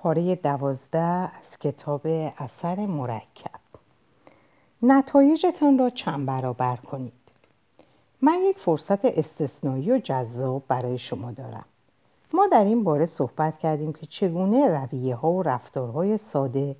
[0.00, 2.00] پاره دوازده از کتاب
[2.38, 3.60] اثر مرکب.
[4.82, 7.12] نتایجتان را چند برابر کنید.
[8.22, 11.64] من یک فرصت استثنایی و جذاب برای شما دارم.
[12.34, 16.76] ما در این باره صحبت کردیم که چگونه رویه ها و رفتارهای ساده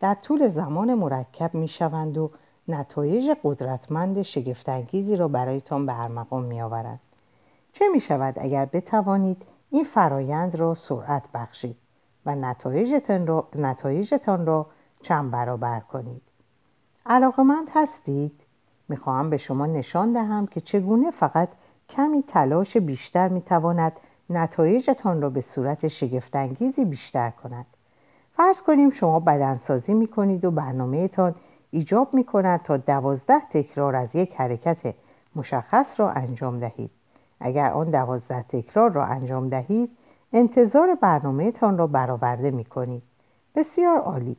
[0.00, 2.30] در طول زمان مرکب می شوند و
[2.68, 7.00] نتایج قدرتمند شگفتانگیزی را برایتان به ارمغان می آورند.
[7.72, 11.76] چه می شود اگر بتوانید این فرایند را سرعت بخشید؟
[12.26, 14.66] و نتایجتان را, نتایجتان را
[15.02, 16.22] چند برابر کنید.
[17.06, 18.40] علاقمند هستید؟
[18.88, 21.48] می‌خواهم به شما نشان دهم که چگونه فقط
[21.88, 23.92] کمی تلاش بیشتر می‌تواند
[24.30, 27.66] نتایجتان را به صورت شگفتانگیزی بیشتر کند.
[28.32, 31.34] فرض کنیم شما بدنسازی می‌کنید و برنامهتان
[31.70, 34.94] ایجاب می‌کند تا دوازده تکرار از یک حرکت
[35.36, 36.90] مشخص را انجام دهید.
[37.40, 39.90] اگر آن دوازده تکرار را انجام دهید
[40.32, 43.02] انتظار برنامه تان را برآورده می کنید.
[43.54, 44.36] بسیار عالی.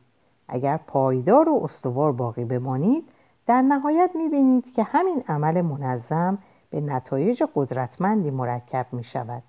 [0.47, 3.03] اگر پایدار و استوار باقی بمانید
[3.47, 6.37] در نهایت می بینید که همین عمل منظم
[6.69, 9.43] به نتایج قدرتمندی مرکب می شود.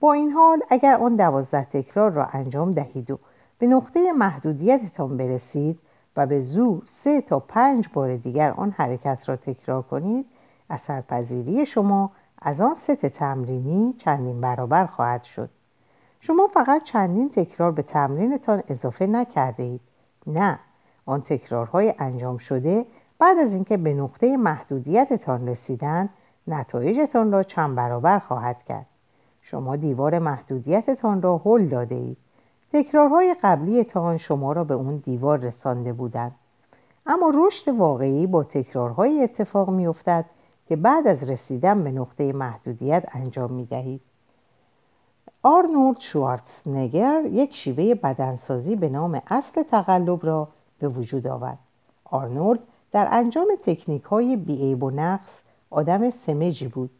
[0.00, 3.18] با این حال اگر آن دوازده تکرار را انجام دهید و
[3.58, 5.78] به نقطه محدودیتتان برسید
[6.16, 10.26] و به زور سه تا پنج بار دیگر آن حرکت را تکرار کنید
[10.70, 12.10] اثرپذیری شما
[12.42, 15.50] از آن ست تمرینی چندین برابر خواهد شد
[16.24, 19.80] شما فقط چندین تکرار به تمرینتان اضافه نکرده اید
[20.26, 20.58] نه
[21.06, 22.86] آن تکرارهای انجام شده
[23.18, 26.08] بعد از اینکه به نقطه محدودیتتان رسیدن
[26.46, 28.86] نتایجتان را چند برابر خواهد کرد.
[29.40, 32.16] شما دیوار محدودیتتان را هل داده اید
[32.72, 36.34] تکرارهای قبلیتان شما را به اون دیوار رسانده بودند.
[37.06, 40.24] اما رشد واقعی با تکرارهای اتفاق میافتد
[40.66, 44.00] که بعد از رسیدن به نقطه محدودیت انجام می دهید.
[45.42, 51.58] آرنولد شوارتزنگر یک شیوه بدنسازی به نام اصل تقلب را به وجود آورد.
[52.04, 52.60] آرنولد
[52.92, 56.90] در انجام تکنیک های بیعیب و نقص آدم سمجی بود.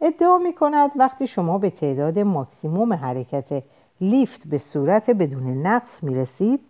[0.00, 3.62] ادعا می کند وقتی شما به تعداد ماکسیموم حرکت
[4.00, 6.60] لیفت به صورت بدون نقص می رسید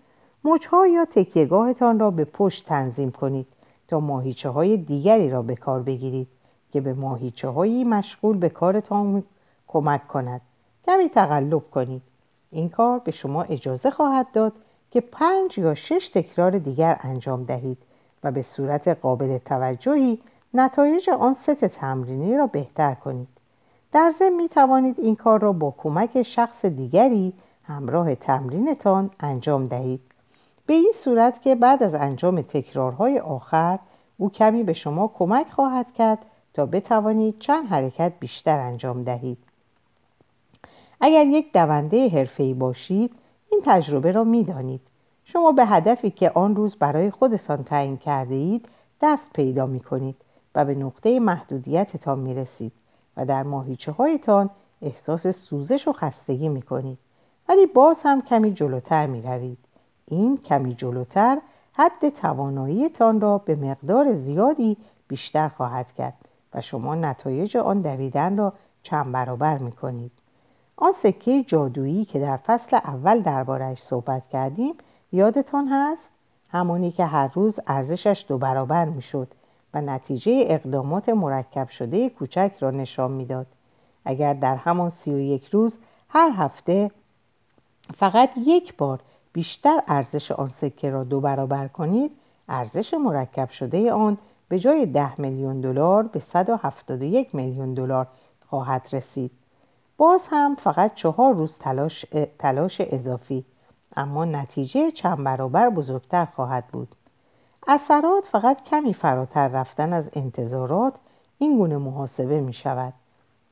[0.44, 3.46] مچها یا تکیهگاهتان را به پشت تنظیم کنید
[3.88, 6.28] تا ماهیچه های دیگری را به کار بگیرید
[6.72, 9.24] که به ماهیچه هایی مشغول به کارتان
[9.68, 10.40] کمک کند
[10.86, 12.02] کمی تقلب کنید.
[12.50, 14.52] این کار به شما اجازه خواهد داد
[14.90, 17.78] که پنج یا شش تکرار دیگر انجام دهید
[18.24, 20.18] و به صورت قابل توجهی
[20.54, 23.28] نتایج آن ست تمرینی را بهتر کنید.
[23.92, 27.32] در ضمن می توانید این کار را با کمک شخص دیگری
[27.64, 30.00] همراه تمرینتان انجام دهید.
[30.66, 33.78] به این صورت که بعد از انجام تکرارهای آخر
[34.18, 36.18] او کمی به شما کمک خواهد کرد
[36.54, 39.38] تا بتوانید چند حرکت بیشتر انجام دهید.
[41.04, 43.14] اگر یک دونده حرفه‌ای باشید
[43.50, 44.80] این تجربه را می‌دانید
[45.24, 48.68] شما به هدفی که آن روز برای خودتان تعیین کرده اید
[49.02, 50.16] دست پیدا می کنید
[50.54, 52.72] و به نقطه محدودیتتان می رسید
[53.16, 54.50] و در ماهیچه هایتان
[54.82, 56.98] احساس سوزش و خستگی می کنید
[57.48, 59.58] ولی باز هم کمی جلوتر می روید.
[60.08, 61.38] این کمی جلوتر
[61.72, 64.76] حد تواناییتان را به مقدار زیادی
[65.08, 66.14] بیشتر خواهد کرد
[66.54, 68.52] و شما نتایج آن دویدن را
[68.82, 70.12] چند برابر می کنید.
[70.82, 74.74] آن سکه جادویی که در فصل اول دربارش صحبت کردیم
[75.12, 76.10] یادتان هست؟
[76.48, 79.28] همونی که هر روز ارزشش دو برابر می شد
[79.74, 83.46] و نتیجه اقدامات مرکب شده کوچک را نشان می‌داد.
[84.04, 85.76] اگر در همان سی و یک روز
[86.08, 86.90] هر هفته
[87.94, 89.00] فقط یک بار
[89.32, 92.10] بیشتر ارزش آن سکه را دو برابر کنید
[92.48, 94.18] ارزش مرکب شده آن
[94.48, 98.06] به جای ده میلیون دلار به 171 میلیون دلار
[98.48, 99.30] خواهد رسید
[100.02, 102.06] باز هم فقط چهار روز تلاش,
[102.38, 103.44] تلاش اضافی
[103.96, 106.88] اما نتیجه چند برابر بزرگتر خواهد بود.
[107.68, 110.94] اثرات فقط کمی فراتر رفتن از انتظارات
[111.38, 112.92] این گونه محاسبه می شود.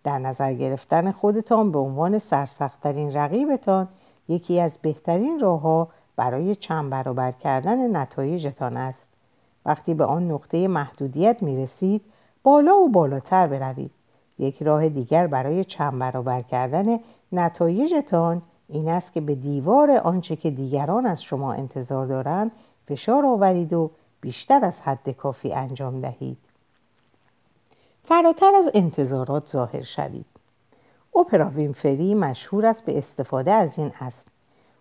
[0.04, 3.88] در نظر گرفتن خودتان به عنوان سرسختترین رقیبتان
[4.28, 9.06] یکی از بهترین راهها برای چند برابر کردن نتایجتان است.
[9.66, 12.02] وقتی به آن نقطه محدودیت می رسید
[12.42, 13.99] بالا و بالاتر بروید.
[14.40, 17.00] یک راه دیگر برای چند برابر کردن
[17.32, 22.50] نتایجتان این است که به دیوار آنچه که دیگران از شما انتظار دارند
[22.86, 23.90] فشار آورید و
[24.20, 26.38] بیشتر از حد کافی انجام دهید.
[28.04, 30.26] فراتر از انتظارات ظاهر شوید.
[31.16, 34.26] اپرا وینفری مشهور است به استفاده از این است.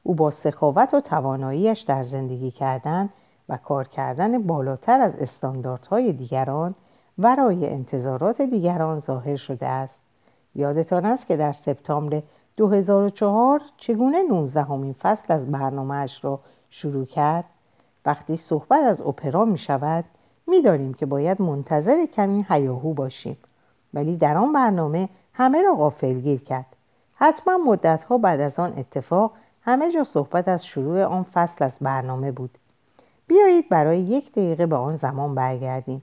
[0.04, 3.10] او با سخاوت و تواناییش در زندگی کردن
[3.50, 6.76] و کار کردن بالاتر از استانداردهای دیگران
[7.20, 10.00] ورای انتظارات دیگران ظاهر شده است.
[10.56, 12.22] یادتان است که در سپتامبر
[12.58, 16.40] 2004 چگونه 19 همین فصل از برنامهش را
[16.70, 17.46] شروع کرد؟
[18.06, 20.06] وقتی صحبت از اپرا می شود
[20.48, 23.38] می داریم که باید منتظر کمی هیاهو باشیم.
[23.94, 26.76] ولی در آن برنامه همه را غافلگیر کرد.
[27.16, 29.32] حتما مدتها بعد از آن اتفاق
[29.62, 32.58] همه جا صحبت از شروع آن فصل از برنامه بود.
[33.28, 36.02] بیایید برای یک دقیقه به آن زمان برگردیم.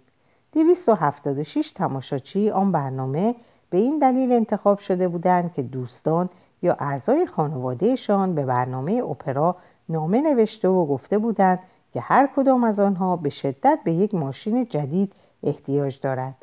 [0.57, 3.35] 276 تماشاچی آن برنامه
[3.71, 6.29] به این دلیل انتخاب شده بودند که دوستان
[6.63, 9.57] یا اعضای خانوادهشان به برنامه اپرا
[9.89, 11.59] نامه نوشته و گفته بودند
[11.93, 15.13] که هر کدام از آنها به شدت به یک ماشین جدید
[15.43, 16.35] احتیاج دارد.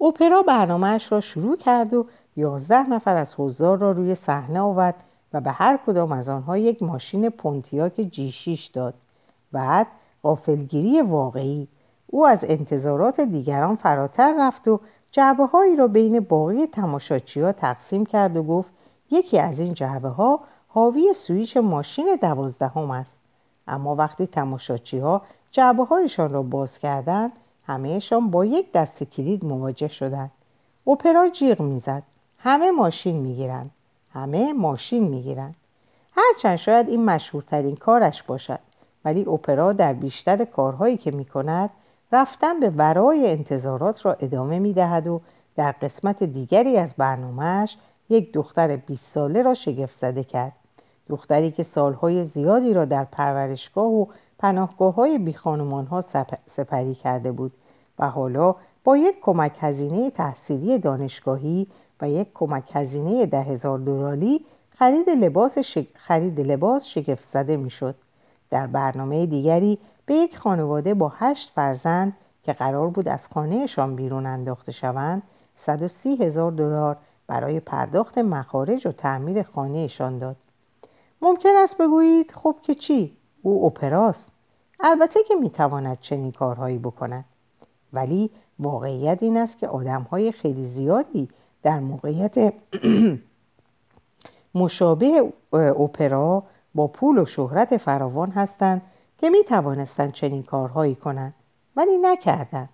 [0.00, 2.06] اپرا برنامهش را شروع کرد و
[2.36, 4.94] یازده نفر از حضار را روی صحنه آورد
[5.32, 8.94] و به هر کدام از آنها یک ماشین پونتیاک جی 6 داد.
[9.52, 9.86] بعد
[10.22, 11.68] غافلگیری واقعی
[12.10, 18.06] او از انتظارات دیگران فراتر رفت و جعبه هایی را بین باقی تماشاچی ها تقسیم
[18.06, 18.72] کرد و گفت
[19.10, 23.16] یکی از این جعبه ها حاوی سویچ ماشین دوازدهم است.
[23.68, 27.32] اما وقتی تماشاچی ها جعبه هایشان را باز کردند
[27.66, 30.30] همهشان با یک دست کلید مواجه شدند.
[30.86, 32.02] اپرا جیغ می‌زد.
[32.38, 33.70] همه ماشین می‌گیرند.
[34.14, 35.54] همه ماشین می‌گیرند.
[36.16, 38.58] هرچند شاید این مشهورترین کارش باشد
[39.04, 41.70] ولی اپرا در بیشتر کارهایی که می‌کند
[42.12, 45.20] رفتن به ورای انتظارات را ادامه می دهد و
[45.56, 47.76] در قسمت دیگری از برنامهش
[48.08, 50.52] یک دختر 20 ساله را شگفت زده کرد.
[51.08, 54.06] دختری که سالهای زیادی را در پرورشگاه و
[54.38, 56.04] پناهگاه های بی ها
[56.46, 57.52] سپری کرده بود
[57.98, 61.66] و حالا با یک کمک هزینه تحصیلی دانشگاهی
[62.00, 65.58] و یک کمک هزینه ده هزار دلاری خرید لباس,
[65.94, 67.94] خرید لباس شگفت زده می شد.
[68.50, 69.78] در برنامه دیگری
[70.08, 75.22] به یک خانواده با هشت فرزند که قرار بود از خانهشان بیرون انداخته شوند
[75.56, 76.96] 130 هزار دلار
[77.26, 80.36] برای پرداخت مخارج و تعمیر خانهشان داد.
[81.22, 84.32] ممکن است بگویید خب که چی؟ او اپراست.
[84.80, 87.24] البته که می‌تواند چنین کارهایی بکند.
[87.92, 91.28] ولی واقعیت این است که آدمهای خیلی زیادی
[91.62, 92.52] در موقعیت
[94.54, 96.42] مشابه اپرا
[96.74, 98.82] با پول و شهرت فراوان هستند
[99.18, 101.34] که می توانستند چنین کارهایی کنند
[101.76, 102.68] ولی نکردند.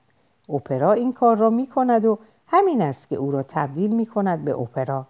[0.49, 4.44] اپرا این کار را می کند و همین است که او را تبدیل می کند
[4.44, 5.06] به اپرا.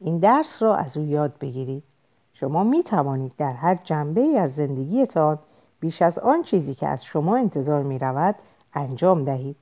[0.00, 1.82] این درس را از او یاد بگیرید.
[2.32, 5.38] شما می توانید در هر جنبه ای از زندگیتان
[5.80, 8.34] بیش از آن چیزی که از شما انتظار می رود
[8.74, 9.56] انجام دهید.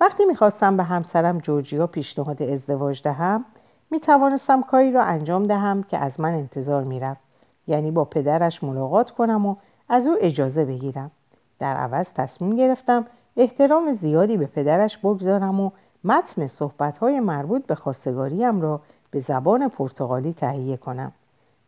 [0.00, 3.44] وقتی می‌خواستم به همسرم جورجیا پیشنهاد ازدواج دهم
[3.90, 7.20] می توانستم کاری را انجام دهم که از من انتظار می رفت.
[7.66, 9.56] یعنی با پدرش ملاقات کنم و
[9.88, 11.10] از او اجازه بگیرم.
[11.58, 13.06] در عوض تصمیم گرفتم
[13.36, 15.70] احترام زیادی به پدرش بگذارم و
[16.04, 18.80] متن صحبتهای مربوط به خواستگاریم را
[19.10, 21.12] به زبان پرتغالی تهیه کنم.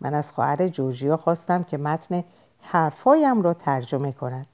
[0.01, 2.25] من از خواهر جورجیا خواستم که متن
[2.61, 4.47] حرفهایم را ترجمه کند.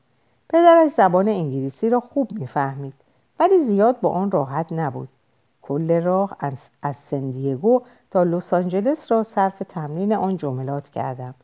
[0.48, 2.94] پدرش زبان انگلیسی را خوب می‌فهمید
[3.40, 5.08] ولی زیاد با آن راحت نبود.
[5.62, 6.36] کل راه
[6.82, 11.34] از سندیگو تا لس آنجلس را صرف تمرین آن جملات کردم.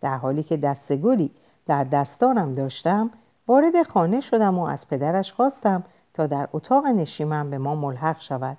[0.00, 1.30] در حالی که دستگلی
[1.66, 3.10] در دستانم داشتم
[3.48, 8.58] وارد خانه شدم و از پدرش خواستم تا در اتاق نشیمن به ما ملحق شود.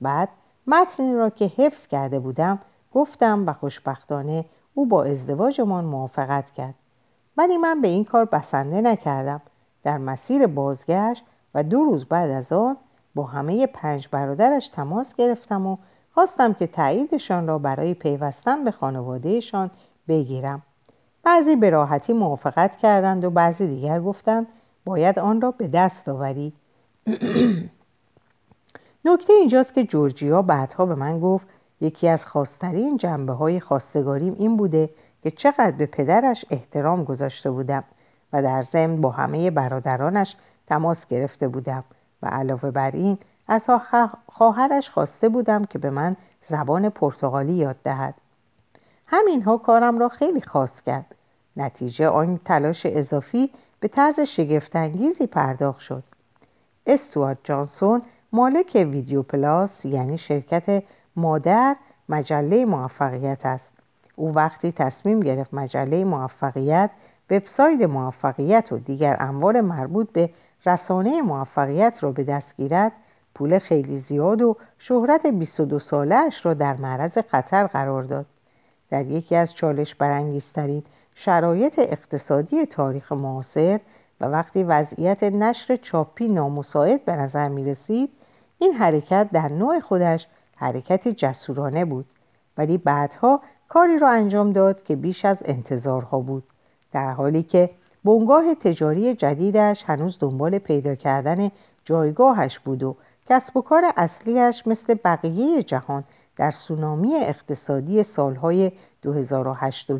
[0.00, 0.28] بعد
[0.66, 2.58] متنی را که حفظ کرده بودم
[2.92, 4.44] گفتم و خوشبختانه
[4.74, 6.74] او با ازدواجمان موافقت کرد.
[7.36, 9.40] ولی من به این کار بسنده نکردم.
[9.82, 12.76] در مسیر بازگشت و دو روز بعد از آن
[13.14, 15.76] با همه پنج برادرش تماس گرفتم و
[16.14, 19.70] خواستم که تاییدشان را برای پیوستن به خانوادهشان
[20.08, 20.62] بگیرم.
[21.26, 24.46] بعضی به راحتی موافقت کردند و بعضی دیگر گفتند
[24.84, 26.52] باید آن را به دست آوری.
[29.04, 31.46] نکته اینجاست که جورجیا بعدها به من گفت
[31.80, 34.90] یکی از خاصترین جنبه های خواستگاریم این بوده
[35.22, 37.84] که چقدر به پدرش احترام گذاشته بودم
[38.32, 41.84] و در ضمن با همه برادرانش تماس گرفته بودم
[42.22, 43.18] و علاوه بر این
[43.48, 43.62] از
[44.28, 46.16] خواهرش خواسته بودم که به من
[46.48, 48.14] زبان پرتغالی یاد دهد.
[49.06, 51.15] همینها کارم را خیلی خاص کرد.
[51.56, 56.02] نتیجه آن تلاش اضافی به طرز شگفتانگیزی پرداخت شد.
[56.86, 60.82] استوارت جانسون مالک ویدیو پلاس یعنی شرکت
[61.16, 61.76] مادر
[62.08, 63.72] مجله موفقیت است.
[64.16, 66.90] او وقتی تصمیم گرفت مجله موفقیت
[67.30, 70.30] وبسایت موفقیت و دیگر اموال مربوط به
[70.66, 72.92] رسانه موفقیت را به دست گیرد
[73.34, 78.26] پول خیلی زیاد و شهرت 22 سالش را در معرض خطر قرار داد.
[78.90, 80.82] در یکی از چالش برانگیزترین
[81.18, 83.80] شرایط اقتصادی تاریخ معاصر
[84.20, 88.10] و وقتی وضعیت نشر چاپی نامساعد به نظر می رسید
[88.58, 92.06] این حرکت در نوع خودش حرکتی جسورانه بود.
[92.58, 96.44] ولی بعدها کاری را انجام داد که بیش از انتظارها بود.
[96.92, 97.70] در حالی که
[98.04, 101.50] بنگاه تجاری جدیدش هنوز دنبال پیدا کردن
[101.84, 102.96] جایگاهش بود و
[103.28, 106.04] کسب و کار اصلیش مثل بقیه جهان
[106.36, 109.92] در سونامی اقتصادی سالهای 2008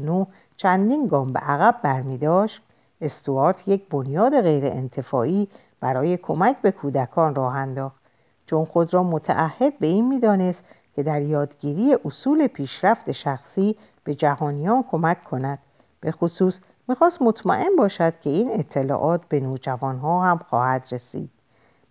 [0.56, 2.62] چندین گام به عقب برمی داشت
[3.00, 5.48] استوارت یک بنیاد غیر انتفاعی
[5.80, 8.00] برای کمک به کودکان راه انداخت.
[8.46, 10.64] چون خود را متعهد به این می‌دانست
[10.96, 15.58] که در یادگیری اصول پیشرفت شخصی به جهانیان کمک کند.
[16.00, 21.30] به خصوص می‌خواست مطمئن باشد که این اطلاعات به نوجوانها هم خواهد رسید.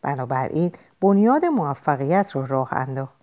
[0.02, 0.72] بنابراین
[1.02, 3.15] بنیاد موفقیت را راه انداخت.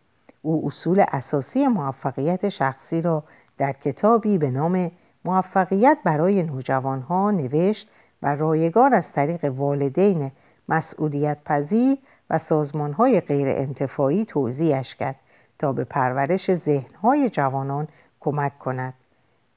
[0.43, 3.25] او اصول اساسی موفقیت شخصی را
[3.59, 4.91] در کتابی به نام
[5.25, 7.89] موفقیت برای نوجوانها نوشت
[8.23, 10.31] و رایگان از طریق والدین
[10.69, 11.99] مسئولیت پذیر
[12.31, 15.17] و سازمانهای غیر انتفاعی توضیحش کرد
[15.59, 17.89] تا به پرورش ذهنهای جوانان
[18.21, 18.95] کمک کند.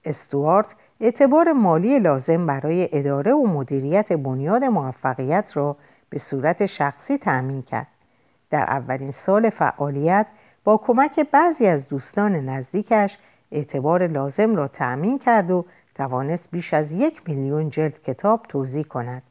[0.05, 5.77] استوارت اعتبار مالی لازم برای اداره و مدیریت بنیاد موفقیت را
[6.09, 7.87] به صورت شخصی تأمین کرد.
[8.49, 10.27] در اولین سال فعالیت
[10.65, 13.17] با کمک بعضی از دوستان نزدیکش
[13.51, 19.23] اعتبار لازم را تأمین کرد و توانست بیش از یک میلیون جلد کتاب توضیح کند.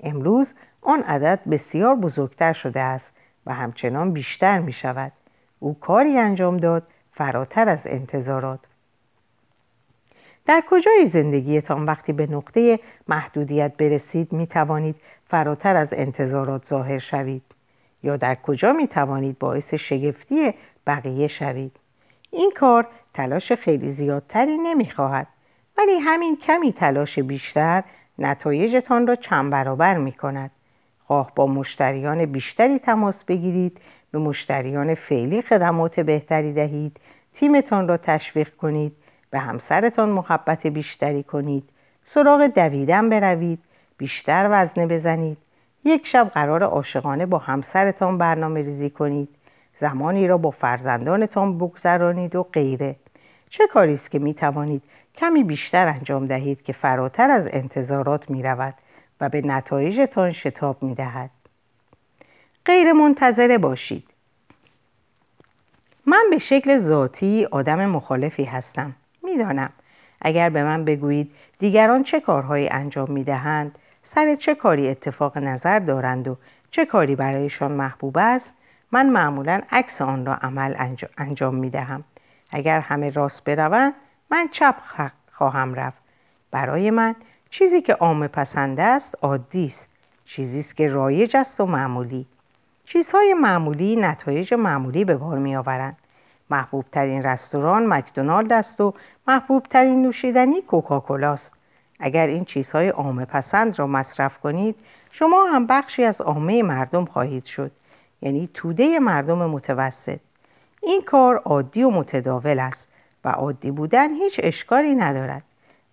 [0.00, 3.12] امروز آن عدد بسیار بزرگتر شده است
[3.46, 5.12] و همچنان بیشتر می شود.
[5.58, 8.60] او کاری انجام داد فراتر از انتظارات.
[10.46, 17.42] در کجای زندگیتان وقتی به نقطه محدودیت برسید می توانید فراتر از انتظارات ظاهر شوید
[18.02, 20.54] یا در کجا می توانید باعث شگفتی
[20.86, 21.76] بقیه شوید.
[22.30, 25.26] این کار تلاش خیلی زیادتری نمی خواهد
[25.78, 27.82] ولی همین کمی تلاش بیشتر
[28.18, 30.50] نتایجتان را چند برابر می کند
[31.06, 37.00] خواه با مشتریان بیشتری تماس بگیرید به مشتریان فعلی خدمات بهتری دهید
[37.34, 38.92] تیمتان را تشویق کنید
[39.30, 41.68] به همسرتان محبت بیشتری کنید
[42.04, 43.58] سراغ دویدن بروید
[43.98, 45.38] بیشتر وزنه بزنید.
[45.84, 49.28] یک شب قرار عاشقانه با همسرتان برنامه ریزی کنید.
[49.80, 52.96] زمانی را با فرزندانتان بگذرانید و غیره.
[53.50, 54.82] چه کاری است که می توانید
[55.14, 58.74] کمی بیشتر انجام دهید که فراتر از انتظارات می رود
[59.20, 61.30] و به نتایجتان شتاب می دهد.
[62.66, 64.04] غیر منتظره باشید.
[66.06, 68.94] من به شکل ذاتی آدم مخالفی هستم.
[69.22, 69.70] می‌دانم
[70.20, 75.78] اگر به من بگویید دیگران چه کارهایی انجام می دهند سر چه کاری اتفاق نظر
[75.78, 76.36] دارند و
[76.70, 78.54] چه کاری برایشان محبوب است
[78.94, 80.74] من معمولا عکس آن را عمل
[81.18, 82.04] انجام می دهم
[82.50, 83.92] اگر همه راست بروند
[84.30, 84.74] من چپ
[85.32, 86.02] خواهم رفت.
[86.50, 87.14] برای من
[87.50, 89.88] چیزی که عام پسند است عادی است.
[90.24, 92.26] چیزی است که رایج است و معمولی.
[92.84, 95.96] چیزهای معمولی نتایج معمولی به بار می آورند
[96.50, 98.94] محبوب ترین رستوران مکدونالد است و
[99.28, 101.52] محبوب ترین نوشیدنی کوکاکولاست
[102.00, 104.76] اگر این چیزهای عامه پسند را مصرف کنید
[105.10, 107.70] شما هم بخشی از عامه مردم خواهید شد.
[108.24, 110.18] یعنی توده مردم متوسط.
[110.82, 112.88] این کار عادی و متداول است
[113.24, 115.42] و عادی بودن هیچ اشکالی ندارد.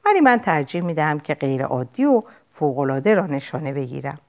[0.06, 2.24] ولی من ترجیح می دهم که غیر عادی و
[2.54, 4.20] فوقالعاده را نشانه بگیرم.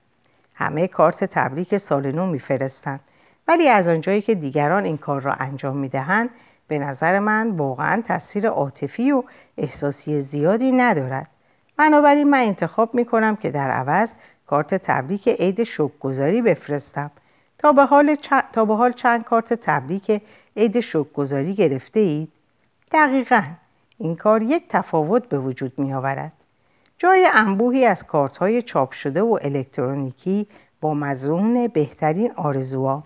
[0.54, 3.00] همه کارت تبریک سال نو میفرستند
[3.48, 6.30] ولی از آنجایی که دیگران این کار را انجام می دهند
[6.68, 9.22] به نظر من واقعا تاثیر عاطفی و
[9.58, 11.28] احساسی زیادی ندارد.
[11.76, 14.12] بنابراین من انتخاب می کنم که در عوض
[14.46, 17.10] کارت تبریک عید شکرگزاری بفرستم.
[17.62, 18.16] تا به حال,
[18.52, 20.22] تا به حال چند کارت تبریک
[20.56, 22.32] عید شکرگزاری گرفته اید؟
[22.92, 23.42] دقیقا
[23.98, 26.32] این کار یک تفاوت به وجود می آورد.
[26.98, 30.46] جای انبوهی از کارت های چاپ شده و الکترونیکی
[30.80, 33.02] با مضمون بهترین آرزوها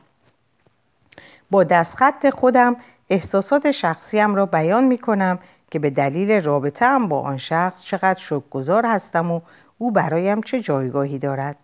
[1.51, 2.77] با دستخط خودم
[3.11, 5.39] احساسات شخصیم را بیان می کنم
[5.71, 9.41] که به دلیل رابطه با آن شخص چقدر شکرگزار هستم و
[9.79, 11.57] او برایم چه جایگاهی دارد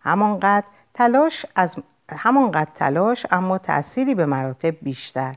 [0.00, 1.76] همانقدر تلاش از
[2.16, 5.36] همانقدر تلاش اما تأثیری به مراتب بیشتر.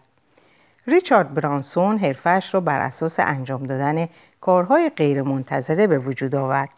[0.87, 4.07] ریچارد برانسون حرفش را بر اساس انجام دادن
[4.41, 6.69] کارهای غیرمنتظره به وجود آورد.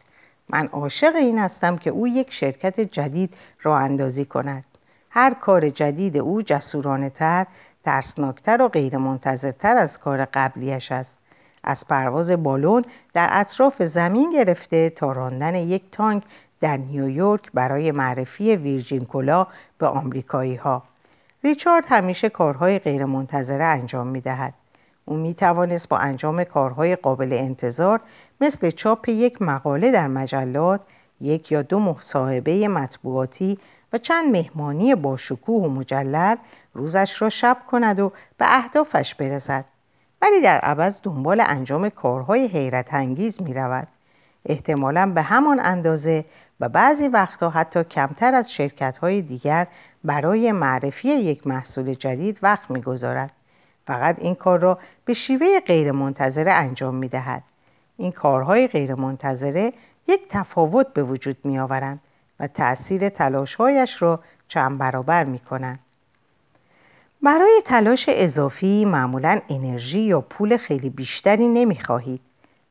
[0.50, 4.66] من عاشق این هستم که او یک شرکت جدید را اندازی کند.
[5.10, 7.46] هر کار جدید او جسورانه تر
[7.84, 11.20] ترسناکتر و غیرمنتظرتر از کار قبلیش است.
[11.64, 16.24] از پرواز بالون در اطراف زمین گرفته تا راندن یک تانک
[16.66, 20.84] در نیویورک برای معرفی ویرجین کلا به آمریکایی ها.
[21.44, 24.54] ریچارد همیشه کارهای غیرمنتظره انجام می دهد.
[25.06, 28.00] او می توانست با انجام کارهای قابل انتظار
[28.42, 30.82] مثل چاپ یک مقاله در مجلات
[31.22, 33.60] یک یا دو مصاحبه مطبوعاتی
[33.94, 36.36] و چند مهمانی با شکوه و مجلل
[36.74, 39.66] روزش را شب کند و به اهدافش برسد
[40.22, 43.88] ولی در عوض دنبال انجام کارهای حیرت انگیز می رود.
[44.46, 46.26] احتمالا به همان اندازه
[46.60, 49.68] و بعضی وقتها حتی کمتر از شرکت های دیگر
[50.04, 53.32] برای معرفی یک محصول جدید وقت می‌گذارد.
[53.88, 57.44] فقط این کار را به شیوه غیرمنتظره انجام می دهد.
[57.98, 59.74] این کارهای غیرمنتظره
[60.08, 62.00] یک تفاوت به وجود می آورند
[62.40, 65.80] و تأثیر تلاشهایش را چند برابر می کنند.
[67.24, 72.22] برای تلاش اضافی معمولا انرژی یا پول خیلی بیشتری نمی خواهید.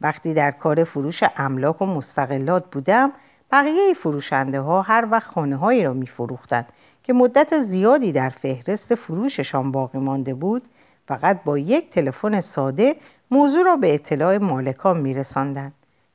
[0.00, 3.12] وقتی در کار فروش املاک و مستقلات بودم
[3.54, 6.66] بقیه فروشنده ها هر وقت خانه هایی را می فروختند
[7.02, 10.62] که مدت زیادی در فهرست فروششان باقی مانده بود
[11.08, 12.96] فقط با یک تلفن ساده
[13.30, 15.72] موضوع را به اطلاع مالکان می رساندن.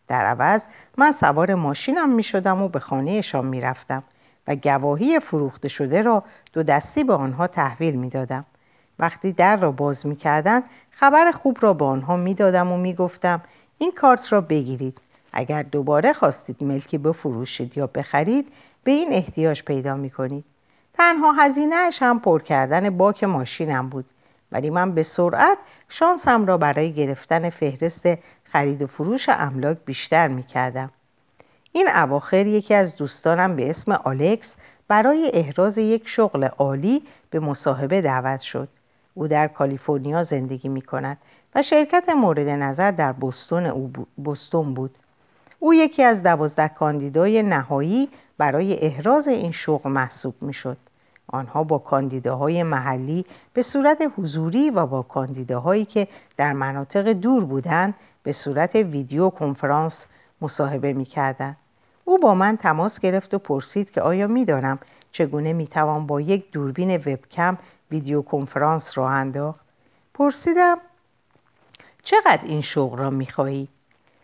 [0.07, 0.63] در عوض
[0.97, 4.03] من سوار ماشینم می شدم و به خانهشان می رفتم
[4.47, 8.45] و گواهی فروخته شده را دو دستی به آنها تحویل می دادم.
[8.99, 12.93] وقتی در را باز می کردن خبر خوب را به آنها می دادم و می
[12.93, 13.41] گفتم
[13.77, 15.01] این کارت را بگیرید.
[15.33, 18.47] اگر دوباره خواستید ملکی بفروشید یا بخرید
[18.83, 20.45] به این احتیاج پیدا می کنید.
[20.93, 24.05] تنها هزینهش هم پر کردن باک ماشینم بود
[24.51, 25.57] ولی من به سرعت
[25.89, 28.07] شانسم را برای گرفتن فهرست
[28.43, 30.91] خرید و فروش املاک بیشتر می کردم.
[31.71, 34.55] این اواخر یکی از دوستانم به اسم آلکس
[34.87, 38.69] برای احراز یک شغل عالی به مصاحبه دعوت شد.
[39.13, 41.17] او در کالیفرنیا زندگی می کند
[41.55, 44.97] و شرکت مورد نظر در بستون, بود.
[45.59, 50.77] او یکی از دوازده کاندیدای نهایی برای احراز این شغل محسوب می شد.
[51.27, 57.93] آنها با کاندیداهای محلی به صورت حضوری و با کاندیداهایی که در مناطق دور بودند
[58.23, 60.07] به صورت ویدیو کنفرانس
[60.41, 61.55] مصاحبه می کردن.
[62.05, 64.79] او با من تماس گرفت و پرسید که آیا می دانم
[65.11, 67.57] چگونه می توان با یک دوربین وبکم
[67.91, 69.59] ویدیو کنفرانس را انداخت.
[70.13, 70.77] پرسیدم
[72.03, 73.67] چقدر این شغل را می خواهی؟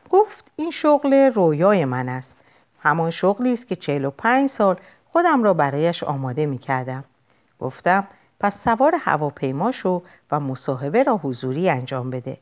[0.10, 2.38] گفت این شغل رویای من است.
[2.80, 4.76] همان شغلی است که 45 سال
[5.12, 7.04] خودم را برایش آماده می کردم.
[7.60, 8.08] گفتم
[8.40, 12.38] پس سوار هواپیما شو و مصاحبه را حضوری انجام بده.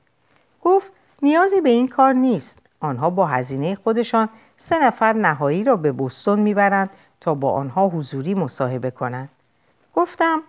[0.64, 2.60] گفت نیازی به این کار نیست.
[2.80, 6.90] آنها با هزینه خودشان سه نفر نهایی را به بستون می‌برند
[7.22, 9.30] تا با آنها حضوری مصاحبه کنند.
[9.96, 10.42] گفتم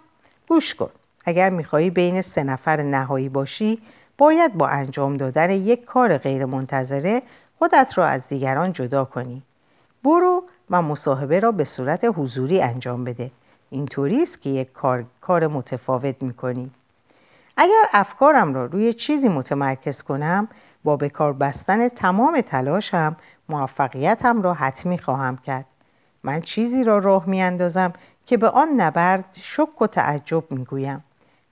[0.49, 0.91] گوش کن.
[1.25, 3.83] اگر می‌خواهی بین سه نفر نهایی باشی
[4.19, 7.23] باید با انجام دادن یک کار غیرمنتظره
[7.59, 9.43] خودت را از دیگران جدا کنی.
[10.05, 13.31] برو و مصاحبه را به صورت حضوری انجام بده.
[13.71, 16.71] اینطوری است که یک کار, کار متفاوت می‌کنی.
[17.57, 20.49] اگر افکارم را روی چیزی متمرکز کنم
[20.85, 23.17] با به کار بستن تمام تلاشم
[23.49, 25.65] موفقیتم را حتمی خواهم کرد
[26.23, 27.93] من چیزی را راه می اندازم
[28.27, 31.05] که به آن نبرد شک و تعجب می گویم.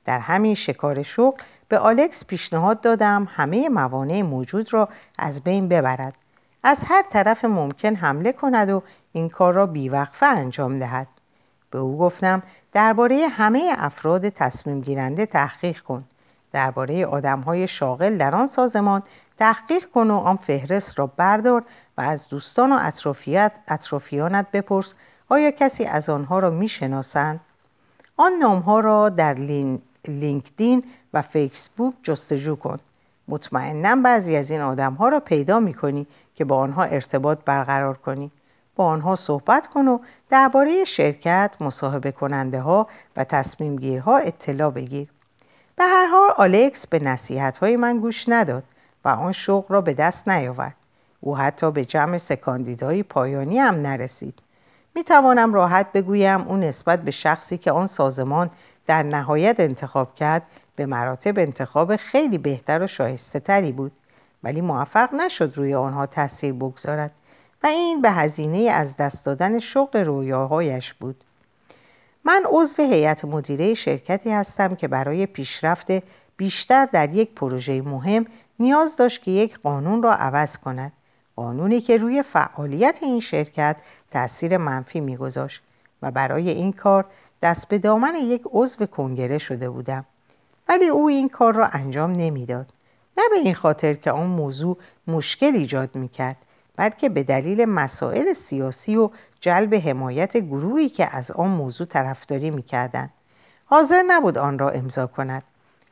[0.05, 6.15] در همین شکار شغل به آلکس پیشنهاد دادم همه موانع موجود را از بین ببرد.
[6.63, 8.83] از هر طرف ممکن حمله کند و
[9.13, 11.07] این کار را بیوقفه انجام دهد.
[11.71, 16.05] به او گفتم درباره همه افراد تصمیم گیرنده تحقیق کن.
[16.53, 19.03] درباره آدم های شاغل در آن سازمان
[19.39, 21.65] تحقیق کن و آن فهرست را بردار
[21.99, 24.95] و از دوستان و اطرافیت اطرافیانت بپرس
[25.29, 27.41] آیا کسی از آنها را می‌شناسند؟
[28.17, 29.83] آن نامها را در لین...
[30.09, 30.85] لینکدین
[31.15, 32.79] و فیسبوک جستجو کن
[33.29, 37.97] مطمئنا بعضی از این آدم ها را پیدا می کنی که با آنها ارتباط برقرار
[37.97, 38.31] کنی
[38.77, 39.99] با آنها صحبت کن و
[40.31, 42.87] درباره شرکت، مصاحبه کننده ها
[43.17, 45.09] و تصمیم گیرها اطلاع بگیر.
[45.77, 48.63] به هر حال آلکس به نصیحت های من گوش نداد
[49.05, 50.77] و آن شغل را به دست نیاورد.
[51.21, 54.39] او حتی به جمع سکاندیدهای پایانی هم نرسید.
[54.95, 58.51] می توانم راحت بگویم او نسبت به شخصی که آن سازمان
[58.87, 60.43] در نهایت انتخاب کرد
[60.77, 63.93] به مراتب انتخاب خیلی بهتر و شایسته تری بود.
[64.43, 67.11] ولی موفق نشد روی آنها تاثیر بگذارد
[67.63, 71.25] و این به هزینه از دست دادن شغل رویاهایش بود.
[72.25, 75.87] من عضو هیئت مدیره شرکتی هستم که برای پیشرفت
[76.37, 78.27] بیشتر در یک پروژه مهم
[78.59, 80.93] نیاز داشت که یک قانون را عوض کند.
[81.37, 83.77] قانونی که روی فعالیت این شرکت
[84.11, 85.63] تاثیر منفی میگذاشت
[86.03, 87.05] و برای این کار
[87.43, 90.05] دست به دامن یک عضو کنگره شده بودم.
[90.69, 92.67] ولی او این کار را انجام نمی‌داد.
[93.17, 94.77] نه به این خاطر که آن موضوع
[95.07, 96.37] مشکل ایجاد می‌کرد
[96.77, 103.11] بلکه به دلیل مسائل سیاسی و جلب حمایت گروهی که از آن موضوع طرفداری می‌کردند.
[103.65, 105.43] حاضر نبود آن را امضا کند.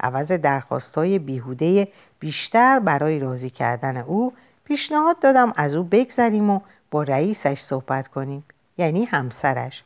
[0.00, 1.88] عوض درخواستهای بیهوده
[2.20, 4.32] بیشتر برای راضی کردن او
[4.64, 6.60] پیشنهاد دادم از او بگذریم و
[6.90, 8.44] با رئیسش صحبت کنیم
[8.78, 9.84] یعنی همسرش.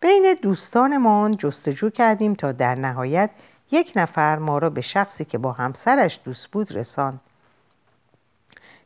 [0.00, 3.30] بین دوستانمان جستجو کردیم تا در نهایت
[3.70, 7.20] یک نفر ما را به شخصی که با همسرش دوست بود رساند.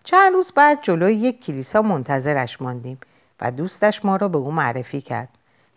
[0.05, 2.99] چند روز بعد جلوی یک کلیسا منتظرش ماندیم
[3.41, 5.29] و دوستش ما را به او معرفی کرد.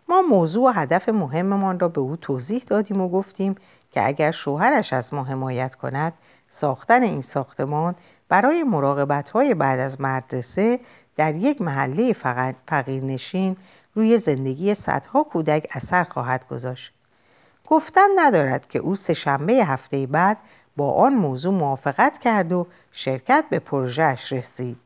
[0.08, 3.54] ما موضوع و هدف مهممان را به او توضیح دادیم و گفتیم
[3.92, 6.12] که اگر شوهرش از ما حمایت کند
[6.50, 7.94] ساختن این ساختمان
[8.28, 10.80] برای مراقبت های بعد از مدرسه
[11.16, 12.12] در یک محله
[12.66, 13.56] فقیرنشین
[13.94, 16.92] روی زندگی صدها کودک اثر خواهد گذاشت.
[17.66, 20.36] گفتن ندارد که او سهشنبه هفته بعد
[20.76, 24.76] با آن موضوع موافقت کرد و شرکت به پروژهش رسید.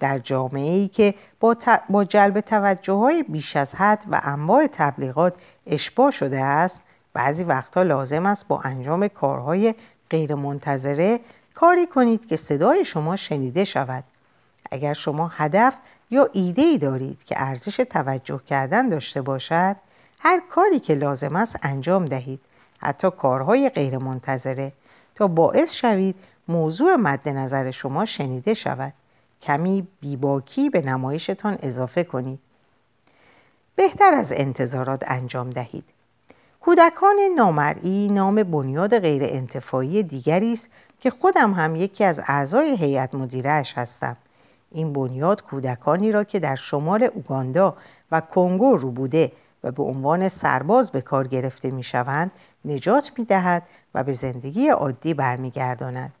[0.00, 1.56] در جامعه ای که با,
[1.88, 5.34] با جلب توجه های بیش از حد و انواع تبلیغات
[5.66, 6.80] اشباه شده است
[7.12, 9.74] بعضی وقتها لازم است با انجام کارهای
[10.10, 11.20] غیرمنتظره
[11.54, 14.04] کاری کنید که صدای شما شنیده شود
[14.70, 15.74] اگر شما هدف
[16.12, 19.76] یا ایده ای دارید که ارزش توجه کردن داشته باشد
[20.18, 22.40] هر کاری که لازم است انجام دهید.
[22.78, 24.72] حتی کارهای غیرمنتظره.
[25.14, 26.14] تا باعث شوید
[26.48, 28.92] موضوع مد نظر شما شنیده شود.
[29.42, 32.38] کمی بیباکی به نمایشتان اضافه کنید.
[33.76, 35.84] بهتر از انتظارات انجام دهید.
[36.60, 40.68] کودکان نامرئی نام بنیاد غیر انتفاعی دیگری است
[41.00, 44.16] که خودم هم یکی از اعضای هیئت مدیرهش هستم.
[44.74, 47.76] این بنیاد کودکانی را که در شمال اوگاندا
[48.12, 49.32] و کنگو رو بوده
[49.64, 52.30] و به عنوان سرباز به کار گرفته می شوند
[52.64, 53.62] نجات می دهد
[53.94, 56.12] و به زندگی عادی برمیگرداند.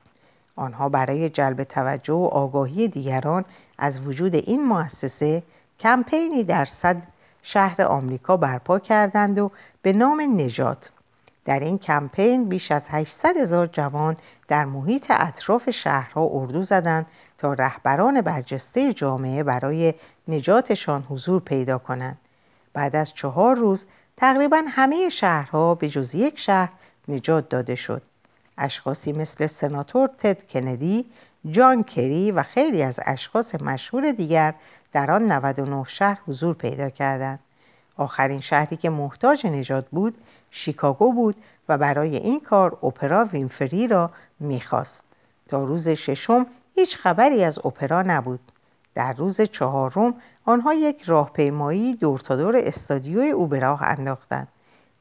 [0.56, 3.44] آنها برای جلب توجه و آگاهی دیگران
[3.78, 5.42] از وجود این مؤسسه
[5.80, 7.02] کمپینی در صد
[7.42, 9.50] شهر آمریکا برپا کردند و
[9.82, 10.90] به نام نجات
[11.44, 14.16] در این کمپین بیش از 800 هزار جوان
[14.48, 17.06] در محیط اطراف شهرها اردو زدند
[17.42, 19.94] تا رهبران برجسته جامعه برای
[20.28, 22.18] نجاتشان حضور پیدا کنند.
[22.72, 26.68] بعد از چهار روز تقریبا همه شهرها به جز یک شهر
[27.08, 28.02] نجات داده شد.
[28.58, 31.04] اشخاصی مثل سناتور تد کندی،
[31.50, 34.54] جان کری و خیلی از اشخاص مشهور دیگر
[34.92, 37.38] در آن 99 شهر حضور پیدا کردند.
[37.96, 40.18] آخرین شهری که محتاج نجات بود
[40.50, 41.36] شیکاگو بود
[41.68, 45.04] و برای این کار اپرا وینفری را می‌خواست.
[45.48, 48.40] تا روز ششم هیچ خبری از اپرا نبود.
[48.94, 54.48] در روز چهارم آنها یک راهپیمایی دور تا دور استادیوی او به راه انداختند.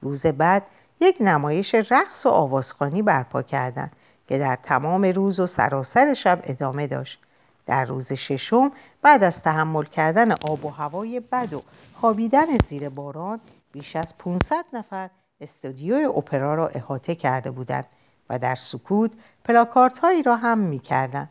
[0.02, 0.64] روز بعد
[1.00, 3.92] یک نمایش رقص و آوازخانی برپا کردند
[4.28, 7.20] که در تمام روز و سراسر شب ادامه داشت.
[7.66, 13.40] در روز ششم بعد از تحمل کردن آب و هوای بد و خوابیدن زیر باران
[13.72, 15.10] بیش از 500 نفر
[15.42, 17.86] استودیوی اپرا را احاطه کرده بودند
[18.30, 19.12] و در سکوت
[19.46, 21.30] پلاکارت هایی را هم می کردن.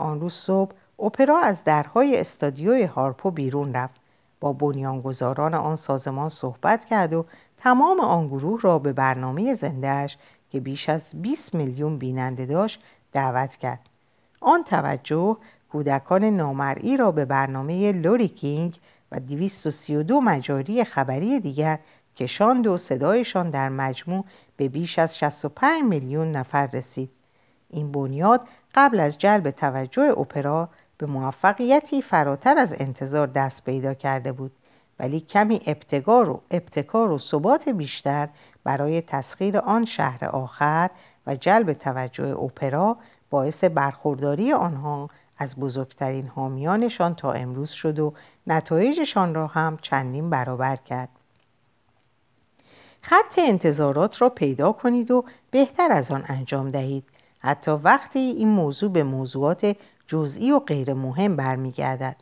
[0.00, 4.00] آن روز صبح اپرا از درهای استادیوی هارپو بیرون رفت
[4.40, 7.24] با بنیانگذاران آن سازمان صحبت کرد و
[7.58, 10.16] تمام آن گروه را به برنامه زندهش
[10.50, 12.80] که بیش از 20 میلیون بیننده داشت
[13.12, 13.80] دعوت کرد
[14.40, 15.36] آن توجه
[15.72, 18.78] کودکان نامرئی را به برنامه لوری کینگ
[19.12, 21.78] و 232 مجاری خبری دیگر
[22.16, 24.24] کشاند و صدایشان در مجموع
[24.56, 27.10] به بیش از 65 میلیون نفر رسید.
[27.70, 28.40] این بنیاد
[28.74, 34.52] قبل از جلب توجه اپرا به موفقیتی فراتر از انتظار دست پیدا کرده بود
[34.98, 38.28] ولی کمی ابتکار و ابتکار و ثبات بیشتر
[38.64, 40.90] برای تسخیر آن شهر آخر
[41.26, 42.96] و جلب توجه اپرا
[43.30, 48.12] باعث برخورداری آنها از بزرگترین حامیانشان تا امروز شد و
[48.46, 51.08] نتایجشان را هم چندین برابر کرد.
[53.02, 57.04] خط انتظارات را پیدا کنید و بهتر از آن انجام دهید
[57.40, 59.76] حتی وقتی این موضوع به موضوعات
[60.06, 62.16] جزئی و غیر مهم برمیگردد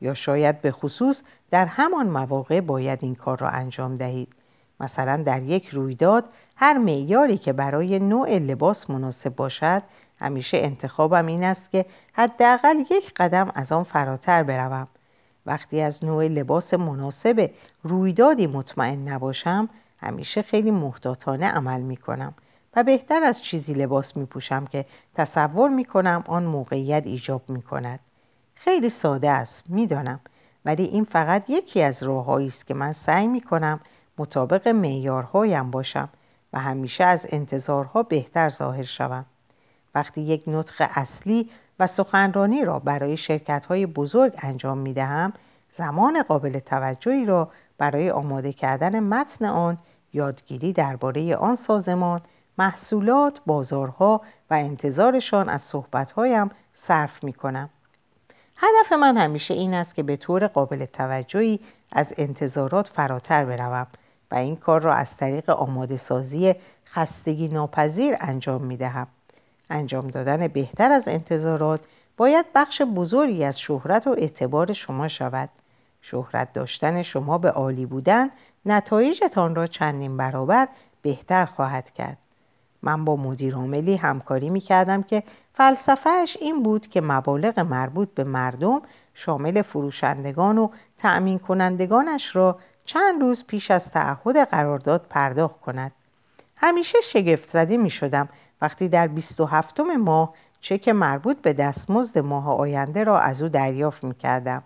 [0.00, 4.32] یا شاید به خصوص در همان مواقع باید این کار را انجام دهید.
[4.80, 6.24] مثلا در یک رویداد
[6.56, 9.82] هر معیاری که برای نوع لباس مناسب باشد
[10.20, 14.88] همیشه انتخابم این است که حداقل یک قدم از آن فراتر بروم.
[15.46, 17.50] وقتی از نوع لباس مناسب
[17.82, 22.34] رویدادی مطمئن نباشم همیشه خیلی محتاطانه عمل می کنم
[22.82, 28.00] بهتر از چیزی لباس می پوشم که تصور می کنم آن موقعیت ایجاب می کند.
[28.54, 30.20] خیلی ساده است می‌دانم
[30.64, 33.80] ولی این فقط یکی از راههایی است که من سعی می کنم
[34.18, 36.08] مطابق معیارهایم باشم
[36.52, 39.26] و همیشه از انتظارها بهتر ظاهر شوم.
[39.94, 45.32] وقتی یک نطق اصلی و سخنرانی را برای شرکت های بزرگ انجام می دهم
[45.72, 49.78] زمان قابل توجهی را برای آماده کردن متن آن
[50.12, 52.20] یادگیری درباره آن سازمان
[52.58, 57.70] محصولات بازارها و انتظارشان از صحبتهایم صرف می کنم.
[58.56, 61.60] هدف من همیشه این است که به طور قابل توجهی
[61.92, 63.86] از انتظارات فراتر بروم
[64.30, 66.54] و این کار را از طریق آماده سازی
[66.86, 69.06] خستگی ناپذیر انجام می دهم.
[69.70, 71.80] انجام دادن بهتر از انتظارات
[72.16, 75.48] باید بخش بزرگی از شهرت و اعتبار شما شود.
[76.02, 78.30] شهرت داشتن شما به عالی بودن
[78.66, 80.68] نتایجتان را چندین برابر
[81.02, 82.27] بهتر خواهد کرد.
[82.82, 88.24] من با مدیر عاملی همکاری می کردم که فلسفهش این بود که مبالغ مربوط به
[88.24, 88.82] مردم
[89.14, 95.92] شامل فروشندگان و تأمین کنندگانش را چند روز پیش از تعهد قرارداد پرداخت کند.
[96.56, 98.28] همیشه شگفت زده می شدم
[98.62, 104.14] وقتی در 27 ماه چک مربوط به دستمزد ماه آینده را از او دریافت می
[104.14, 104.62] کردم.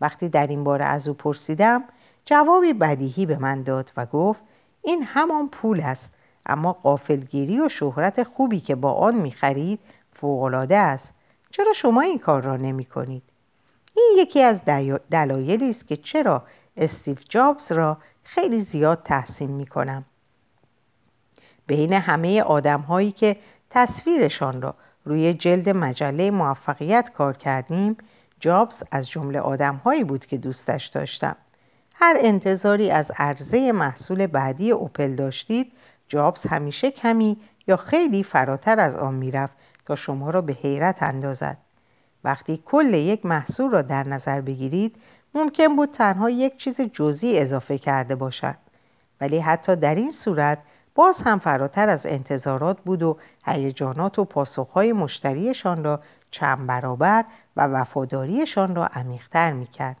[0.00, 1.84] وقتی در این باره از او پرسیدم
[2.24, 4.42] جوابی بدیهی به من داد و گفت
[4.82, 6.14] این همان پول است
[6.46, 9.80] اما قافلگیری و شهرت خوبی که با آن می‌خرید
[10.12, 11.14] فوقالعاده است
[11.50, 13.22] چرا شما این کار را نمی کنید؟
[13.96, 14.64] این یکی از
[15.10, 16.42] دلایلی است که چرا
[16.76, 20.04] استیو جابز را خیلی زیاد تحسین می کنم.
[21.66, 23.36] بین همه آدم هایی که
[23.70, 24.74] تصویرشان را
[25.04, 27.96] روی جلد مجله موفقیت کار کردیم
[28.40, 31.36] جابز از جمله آدم هایی بود که دوستش داشتم.
[31.94, 35.72] هر انتظاری از عرضه محصول بعدی اوپل داشتید
[36.10, 41.56] جابز همیشه کمی یا خیلی فراتر از آن می‌رفت تا شما را به حیرت اندازد.
[42.24, 44.96] وقتی کل یک محصول را در نظر بگیرید
[45.34, 48.54] ممکن بود تنها یک چیز جزئی اضافه کرده باشد.
[49.20, 50.58] ولی حتی در این صورت
[50.94, 57.24] باز هم فراتر از انتظارات بود و هیجانات و پاسخهای مشتریشان را چند برابر
[57.56, 59.96] و وفاداریشان را عمیقتر می‌کرد.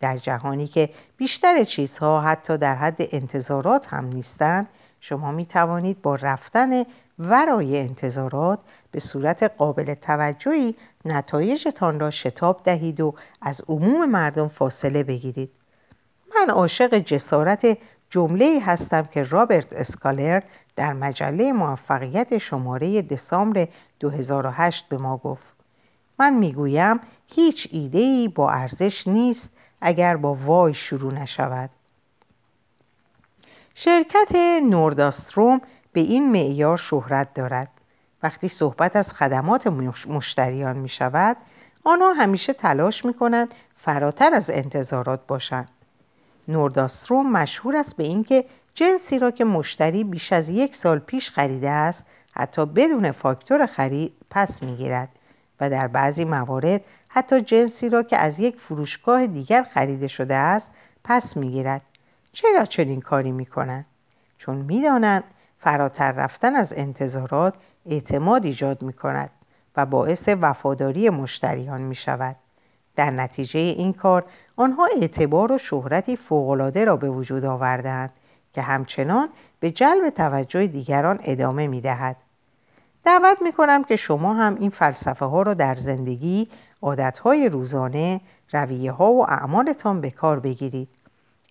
[0.00, 4.68] در جهانی که بیشتر چیزها حتی در حد انتظارات هم نیستند
[5.04, 6.84] شما می توانید با رفتن
[7.18, 8.58] ورای انتظارات
[8.90, 15.50] به صورت قابل توجهی نتایجتان را شتاب دهید و از عموم مردم فاصله بگیرید.
[16.34, 17.78] من عاشق جسارت
[18.10, 20.42] جمله هستم که رابرت اسکالر
[20.76, 23.68] در مجله موفقیت شماره دسامبر
[24.00, 25.54] 2008 به ما گفت.
[26.18, 31.70] من می‌گویم هیچ ایده‌ای با ارزش نیست اگر با وای شروع نشود.
[33.74, 35.60] شرکت نورداستروم
[35.92, 37.68] به این معیار شهرت دارد.
[38.22, 39.66] وقتی صحبت از خدمات
[40.06, 41.36] مشتریان می شود
[41.84, 45.68] آنها همیشه تلاش می کنند فراتر از انتظارات باشند.
[46.48, 51.70] نورداستروم مشهور است به اینکه جنسی را که مشتری بیش از یک سال پیش خریده
[51.70, 55.08] است حتی بدون فاکتور خرید پس می‌گیرد
[55.60, 60.70] و در بعضی موارد حتی جنسی را که از یک فروشگاه دیگر خریده شده است
[61.04, 61.82] پس می‌گیرد.
[62.32, 63.86] چرا چنین کاری می‌کنند
[64.38, 65.24] چون می‌دانند
[65.58, 67.54] فراتر رفتن از انتظارات
[67.86, 69.30] اعتماد ایجاد می کند
[69.76, 72.36] و باعث وفاداری مشتریان می شود.
[72.96, 74.24] در نتیجه این کار
[74.56, 78.12] آنها اعتبار و شهرتی فوقالعاده را به وجود آوردهاند
[78.52, 79.28] که همچنان
[79.60, 82.16] به جلب توجه دیگران ادامه می دهد.
[83.04, 86.48] دعوت می کنم که شما هم این فلسفه ها را در زندگی،
[86.82, 88.20] عادتهای روزانه،
[88.52, 90.88] رویه ها و اعمالتان به کار بگیرید.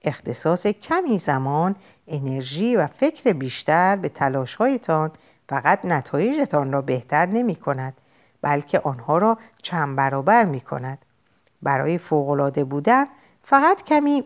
[0.03, 1.75] اختصاص کمی زمان،
[2.07, 5.11] انرژی و فکر بیشتر به تلاشهایتان
[5.49, 7.93] فقط نتایجتان را بهتر نمی کند
[8.41, 10.97] بلکه آنها را چند برابر می کند.
[11.61, 13.05] برای فوقالعاده بودن
[13.43, 14.23] فقط کمی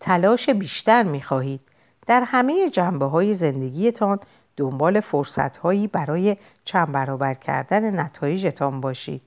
[0.00, 1.60] تلاش بیشتر می خواهید.
[2.06, 4.20] در همه جنبه های زندگیتان
[4.56, 9.22] دنبال فرصت هایی برای چند برابر کردن نتایجتان باشید.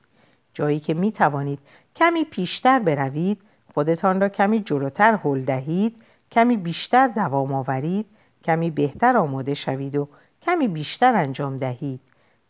[0.53, 1.59] جایی که می توانید
[1.95, 3.41] کمی پیشتر بروید
[3.79, 8.05] خودتان را کمی جلوتر هل دهید کمی بیشتر دوام آورید
[8.43, 10.07] کمی بهتر آماده شوید و
[10.41, 11.99] کمی بیشتر انجام دهید.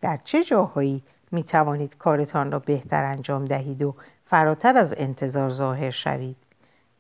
[0.02, 5.92] در چه جاهایی می توانید کارتان را بهتر انجام دهید و فراتر از انتظار ظاهر
[5.92, 6.38] شوید؟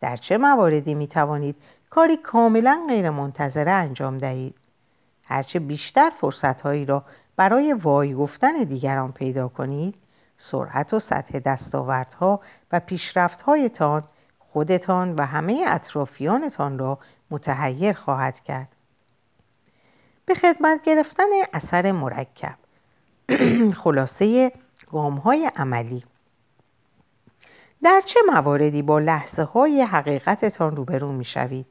[0.01, 1.55] در چه مواردی می توانید
[1.89, 4.55] کاری کاملا غیر منتظره انجام دهید؟
[5.23, 7.03] هرچه بیشتر فرصتهایی را
[7.35, 9.95] برای وای گفتن دیگران پیدا کنید
[10.37, 12.39] سرعت و سطح دستاوردها
[12.71, 14.03] و پیشرفتهایتان
[14.53, 16.99] خودتان و همه اطرافیانتان را
[17.31, 18.75] متحیر خواهد کرد.
[20.25, 22.55] به خدمت گرفتن اثر مرکب.
[23.83, 24.51] خلاصه
[24.91, 26.03] گام های عملی.
[27.83, 31.65] در چه مواردی با لحظه های حقیقتتان روبرو می شوید؟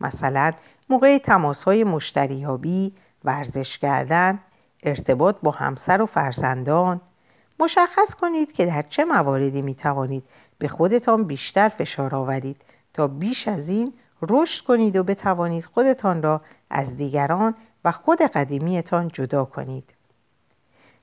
[0.00, 0.52] مثلا
[0.88, 2.92] موقع تماس های مشتریابی،
[3.24, 4.38] ورزش کردن،
[4.82, 7.00] ارتباط با همسر و فرزندان.
[7.60, 10.24] مشخص کنید که در چه مواردی می توانید
[10.58, 12.60] به خودتان بیشتر فشار آورید
[12.94, 13.92] تا بیش از این
[14.22, 16.40] رشد کنید و بتوانید خودتان را
[16.70, 19.94] از دیگران و خود قدیمیتان جدا کنید.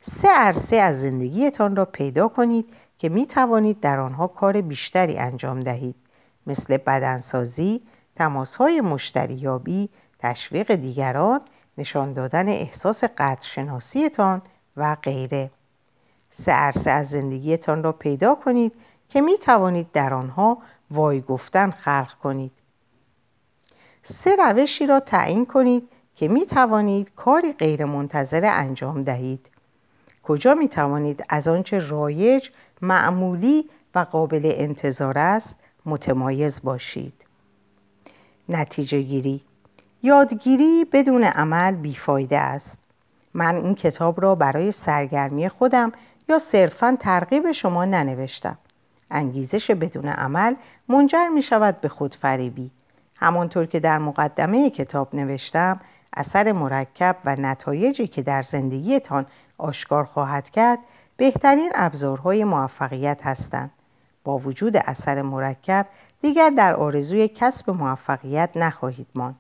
[0.02, 5.60] سه عرصه از زندگیتان را پیدا کنید که می توانید در آنها کار بیشتری انجام
[5.60, 5.96] دهید
[6.48, 7.82] مثل بدنسازی،
[8.16, 9.90] تماس های مشتریابی
[10.20, 11.42] تشویق دیگران
[11.78, 14.42] نشان دادن احساس قدرشناسیتان
[14.78, 15.52] و غیره
[16.32, 18.74] سه عرصه از زندگیتان را پیدا کنید
[19.10, 20.58] که می توانید در آنها
[20.92, 22.52] وای گفتن خلق کنید.
[24.04, 29.50] سه روشی را تعیین کنید که می توانید کاری غیر منتظره انجام دهید.
[30.24, 32.50] کجا می توانید از آنچه رایج،
[32.82, 37.14] معمولی و قابل انتظار است متمایز باشید.
[38.50, 39.42] نتیجه گیری
[40.04, 42.78] یادگیری بدون عمل بیفایده است.
[43.34, 45.92] من این کتاب را برای سرگرمی خودم
[46.30, 48.58] یا صرفا ترغیب شما ننوشتم.
[49.12, 50.56] انگیزش بدون عمل
[50.88, 52.72] منجر می شود به خودفریبی.
[53.16, 55.80] همانطور که در مقدمه کتاب نوشتم
[56.14, 59.26] اثر مرکب و نتایجی که در زندگیتان
[59.58, 60.80] آشکار خواهد کرد
[61.18, 63.72] بهترین ابزارهای موفقیت هستند.
[64.24, 65.86] با وجود اثر مرکب
[66.22, 69.36] دیگر در آرزوی کسب موفقیت نخواهید ماند.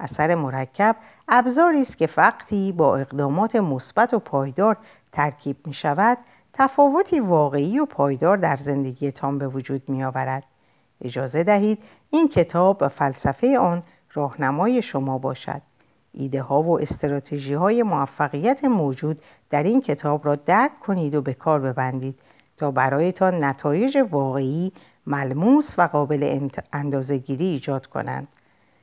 [0.00, 0.96] اثر مرکب
[1.28, 4.76] ابزاری است که وقتی با اقدامات مثبت و پایدار
[5.12, 6.18] ترکیب می شود
[6.58, 10.44] تفاوتی واقعی و پایدار در زندگیتان به وجود می آورد.
[11.00, 11.78] اجازه دهید
[12.10, 15.62] این کتاب و فلسفه آن راهنمای شما باشد.
[16.12, 21.34] ایده ها و استراتژی های موفقیت موجود در این کتاب را درک کنید و به
[21.34, 22.18] کار ببندید
[22.56, 24.72] تا برایتان نتایج واقعی
[25.06, 28.28] ملموس و قابل اندازهگیری ایجاد کنند.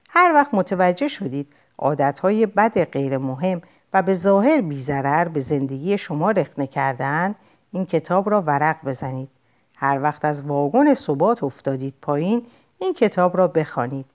[0.09, 3.61] هر وقت متوجه شدید عادتهای بد غیر مهم
[3.93, 7.35] و به ظاهر بیزرر به زندگی شما رخنه کردن
[7.75, 9.29] این کتاب را ورق بزنید.
[9.75, 12.45] هر وقت از واگن ثبات افتادید پایین
[12.79, 14.05] این کتاب را بخوانید.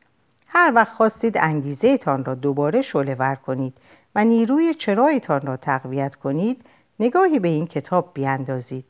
[0.49, 3.75] هر وقت خواستید انگیزه تان را دوباره شعله ور کنید
[4.15, 6.65] و نیروی چرایتان را تقویت کنید
[7.01, 8.85] نگاهی به این کتاب بیاندازید.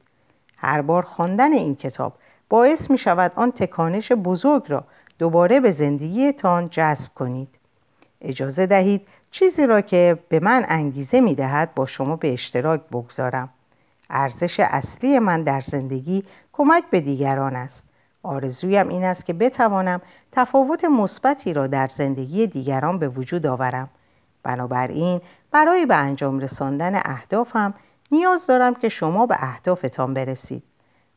[0.57, 2.13] هر بار خواندن این کتاب
[2.49, 4.85] باعث می شود آن تکانش بزرگ را
[5.19, 7.49] دوباره به زندگیتان جذب کنید.
[8.21, 13.49] اجازه دهید چیزی را که به من انگیزه می دهد با شما به اشتراک بگذارم.
[14.11, 17.85] ارزش اصلی من در زندگی کمک به دیگران است.
[18.23, 20.01] آرزویم این است که بتوانم
[20.33, 23.89] تفاوت مثبتی را در زندگی دیگران به وجود آورم.
[24.43, 25.21] بنابراین
[25.51, 27.75] برای به انجام رساندن اهدافم
[28.13, 30.63] نیاز دارم که شما به اهدافتان برسید.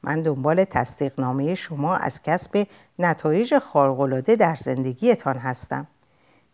[0.03, 2.67] من دنبال تصدیق نامه شما از کسب
[2.99, 5.87] نتایج خارق‌العاده در زندگیتان هستم.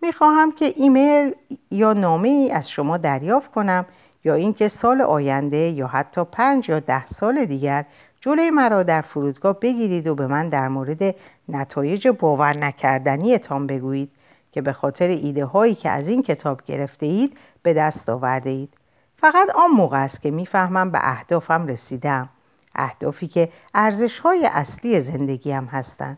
[0.02, 1.36] می‌خواهم که ایمیل
[1.72, 3.86] یا نامه ای از شما دریافت کنم
[4.24, 7.86] یا اینکه سال آینده یا حتی پنج یا ده سال دیگر
[8.22, 11.16] جلوی مرا در فرودگاه بگیرید و به من در مورد
[11.50, 14.12] نتایج باور نکردنیتان بگویید
[14.52, 18.74] که به خاطر ایده هایی که از این کتاب گرفته اید به دست آورده اید.
[19.18, 22.30] فقط آن موقع است که می‌فهمم به اهدافم رسیدم.
[22.76, 26.18] اهدافی که ارزش های اصلی زندگیم هستند.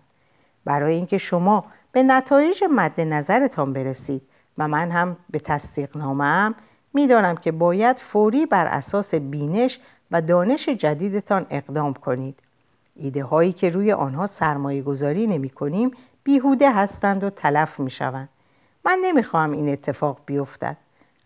[0.66, 4.22] برای اینکه شما به نتایج مد نظرتان برسید
[4.58, 6.56] و من هم به تصدیق نامم
[6.94, 9.80] می‌دانم که باید فوری بر اساس بینش
[10.12, 12.40] و دانش جدیدتان اقدام کنید.
[12.96, 15.92] ایده هایی که روی آنها سرمایه گذاری نمی کنیم
[16.24, 18.30] بیهوده هستند و تلف می شوند.
[18.86, 20.78] من نمی‌خواهم این اتفاق بیفتد.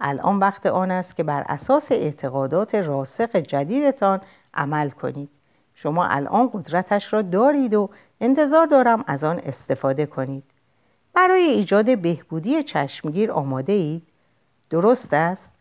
[0.01, 4.21] الان وقت آن است که بر اساس اعتقادات راسخ جدیدتان
[4.54, 5.30] عمل کنید.
[5.75, 7.89] شما الان قدرتش را دارید و
[8.21, 10.43] انتظار دارم از آن استفاده کنید.
[11.13, 14.04] برای ایجاد بهبودی چشمگیر آماده اید؟
[14.69, 15.55] درست است؟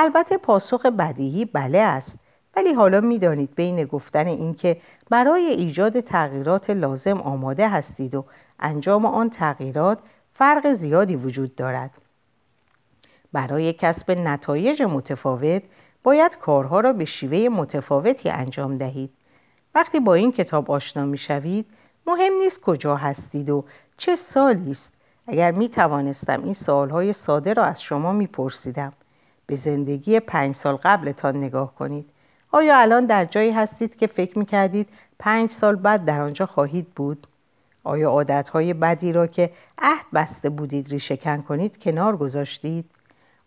[0.00, 2.18] البته پاسخ بدیهی بله است
[2.56, 4.76] ولی حالا می‌دانید بین گفتن اینکه
[5.10, 8.24] برای ایجاد تغییرات لازم آماده هستید و
[8.60, 9.98] انجام آن تغییرات
[10.32, 11.90] فرق زیادی وجود دارد.
[13.32, 15.62] برای کسب نتایج متفاوت
[16.02, 19.10] باید کارها را به شیوه متفاوتی انجام دهید.
[19.74, 21.66] وقتی با این کتاب آشنا می شوید
[22.06, 23.64] مهم نیست کجا هستید و
[23.96, 24.94] چه سالی است.
[25.26, 28.92] اگر می توانستم این سالهای ساده را از شما می پرسیدم
[29.48, 32.10] به زندگی پنج سال قبلتان نگاه کنید
[32.52, 36.86] آیا الان در جایی هستید که فکر می کردید پنج سال بعد در آنجا خواهید
[36.96, 37.26] بود؟
[37.84, 42.84] آیا عادتهای بدی را که عهد بسته بودید ریشهکن کنید کنار گذاشتید؟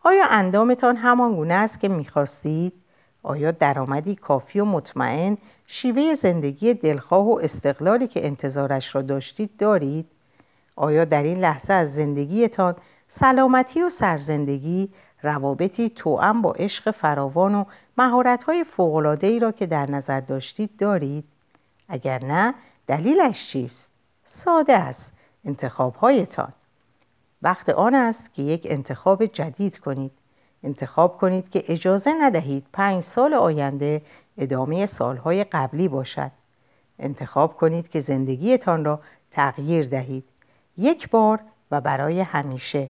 [0.03, 2.73] آیا اندامتان همان گونه است که می‌خواستید؟
[3.23, 10.05] آیا درآمدی کافی و مطمئن شیوه زندگی دلخواه و استقلالی که انتظارش را داشتید دارید؟
[10.75, 12.75] آیا در این لحظه از زندگیتان
[13.09, 14.89] سلامتی و سرزندگی
[15.24, 17.65] روابطی توأم با عشق فراوان و
[17.97, 21.24] مهارت‌های فوق‌العاده‌ای را که در نظر داشتید دارید؟
[21.89, 22.53] اگر نه
[22.88, 23.91] دلیلش چیست؟
[24.28, 25.11] ساده است
[25.45, 26.53] انتخابهایتان.
[27.41, 30.11] وقت آن است که یک انتخاب جدید کنید.
[30.63, 34.01] انتخاب کنید که اجازه ندهید پنج سال آینده
[34.38, 36.32] ادامه سالهای قبلی باشد.
[36.99, 38.99] انتخاب کنید که زندگیتان را
[39.32, 40.24] تغییر دهید.
[40.78, 41.39] یک بار
[41.72, 42.88] و برای همیشه.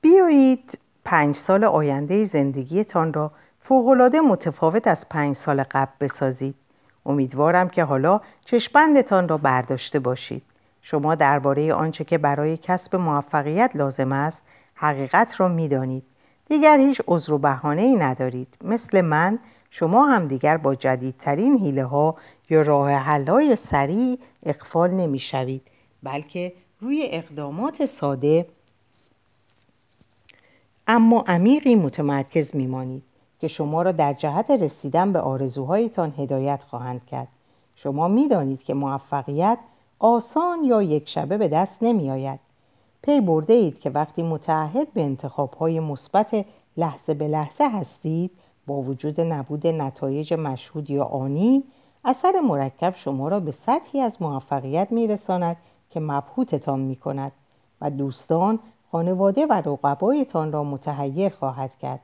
[0.00, 3.30] بیایید پنج سال آینده زندگیتان را
[3.60, 6.54] فوقالعاده متفاوت از پنج سال قبل بسازید.
[7.06, 10.42] امیدوارم که حالا چشمندتان را برداشته باشید.
[10.82, 14.42] شما درباره آنچه که برای کسب موفقیت لازم است
[14.74, 16.02] حقیقت را می‌دانید.
[16.48, 18.54] دیگر هیچ عذر و بهانه ای ندارید.
[18.64, 19.38] مثل من
[19.70, 22.16] شما هم دیگر با جدیدترین حیله ها
[22.50, 25.62] یا راه حل های سریع اقفال نمی شوید
[26.02, 28.46] بلکه روی اقدامات ساده
[30.92, 33.02] اما عمیقی متمرکز میمانید
[33.40, 37.28] که شما را در جهت رسیدن به آرزوهایتان هدایت خواهند کرد.
[37.74, 39.58] شما می‌دانید که موفقیت
[39.98, 42.40] آسان یا یک شبه به دست نمی آید
[43.02, 48.30] پی برده اید که وقتی متعهد به انتخاب های مثبت لحظه به لحظه هستید
[48.66, 51.64] با وجود نبود نتایج مشهود یا آنی
[52.04, 55.56] اثر مرکب شما را به سطحی از موفقیت میرساند
[55.90, 57.32] که مبهوتتان می کند
[57.80, 58.58] و دوستان
[58.92, 62.00] خانواده و رقبایتان را متحیر خواهد کرد.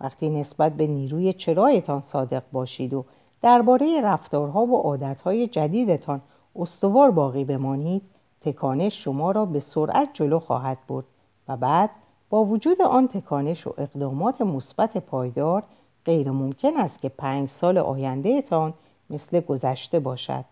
[0.00, 3.04] وقتی نسبت به نیروی چرایتان صادق باشید و
[3.42, 6.20] درباره رفتارها و عادتهای جدیدتان
[6.56, 8.02] استوار باقی بمانید
[8.40, 11.04] تکانش شما را به سرعت جلو خواهد برد
[11.48, 11.90] و بعد
[12.30, 15.62] با وجود آن تکانش و اقدامات مثبت پایدار
[16.04, 18.74] غیر ممکن است که پنج سال آیندهتان
[19.10, 20.44] مثل گذشته باشد.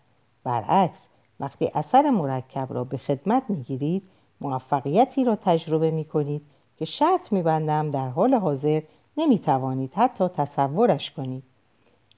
[0.44, 1.00] برعکس
[1.40, 4.02] وقتی اثر مرکب را به خدمت می‌گیرید
[4.42, 6.42] موفقیتی را تجربه می کنید
[6.78, 8.82] که شرط میبندم در حال حاضر
[9.16, 11.42] نمی توانید حتی تصورش کنید.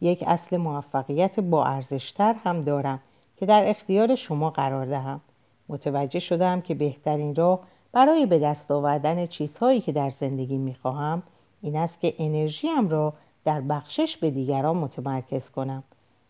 [0.01, 3.01] یک اصل موفقیت با ارزشتر هم دارم
[3.37, 5.21] که در اختیار شما قرار دهم.
[5.69, 7.61] متوجه شدم که بهترین راه
[7.93, 11.23] برای به دست آوردن چیزهایی که در زندگی می‌خواهم
[11.63, 13.13] این است که انرژیم را
[13.45, 15.83] در بخشش به دیگران متمرکز کنم.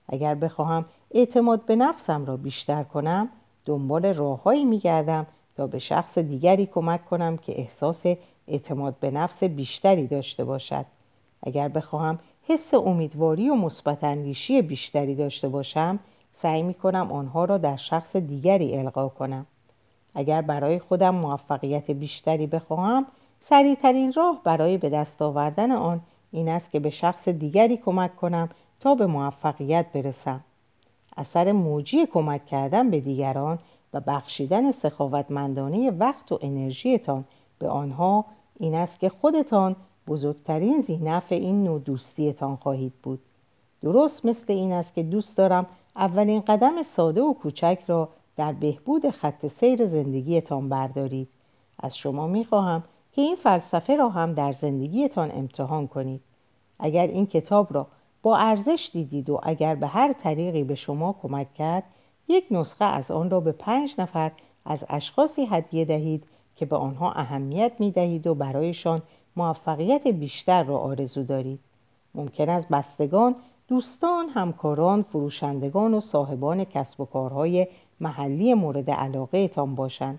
[0.08, 3.28] اگر بخواهم اعتماد به نفسم را بیشتر کنم
[3.64, 5.26] دنبال راههایی میگردم
[5.56, 8.06] تا به شخص دیگری کمک کنم که احساس
[8.48, 10.84] اعتماد به نفس بیشتری داشته باشد.
[11.42, 14.04] اگر بخواهم حس امیدواری و مثبت
[14.50, 15.98] بیشتری داشته باشم
[16.34, 19.46] سعی می کنم آنها را در شخص دیگری القا کنم.
[20.14, 23.06] اگر برای خودم موفقیت بیشتری بخواهم
[23.40, 26.00] سریعترین راه برای به دست آوردن آن
[26.32, 28.48] این است که به شخص دیگری کمک کنم
[28.80, 30.40] تا به موفقیت برسم.
[31.16, 33.58] اثر موجی کمک کردن به دیگران
[33.94, 37.24] و بخشیدن سخاوتمندانه وقت و انرژیتان
[37.58, 38.24] به آنها
[38.60, 39.76] این است که خودتان
[40.08, 43.18] بزرگترین زینف این نوع دوستیتان خواهید بود.
[43.82, 45.66] درست مثل این است که دوست دارم
[45.96, 51.28] اولین قدم ساده و کوچک را در بهبود خط سیر زندگیتان بردارید.
[51.78, 56.20] از شما می‌خواهم که این فلسفه را هم در زندگیتان امتحان کنید.
[56.78, 57.86] اگر این کتاب را
[58.22, 61.84] با ارزش دیدید و اگر به هر طریقی به شما کمک کرد
[62.28, 64.32] یک نسخه از آن را به پنج نفر
[64.64, 66.24] از اشخاصی هدیه دهید
[66.56, 69.02] که به آنها اهمیت می دهید و برایشان
[69.36, 71.60] موفقیت بیشتر را آرزو دارید.
[72.14, 73.34] ممکن است بستگان
[73.68, 77.66] دوستان، همکاران، فروشندگان و صاحبان کسب و کارهای
[78.00, 80.18] محلی مورد علاقه تان باشند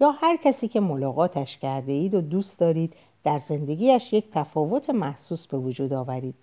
[0.00, 2.94] یا هر کسی که ملاقاتش کرده اید و دوست دارید
[3.24, 6.34] در زندگیش یک تفاوت محسوس به وجود آورید.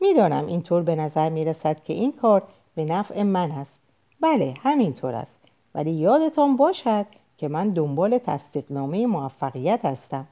[0.00, 2.42] می‌دانم اینطور به نظر می رسد که این کار
[2.74, 3.81] به نفع من است.
[4.22, 5.38] بله همینطور است.
[5.74, 7.06] ولی یادتان باشد
[7.38, 10.26] که من دنبال تصدیقنامه موفقیت هستم.